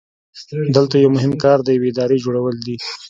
[0.75, 2.75] دلته یو مهم کار د یوې ادارې جوړول دي.